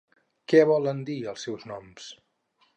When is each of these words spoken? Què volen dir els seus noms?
Què 0.53 0.61
volen 0.69 1.03
dir 1.11 1.19
els 1.33 1.45
seus 1.49 1.69
noms? 1.73 2.11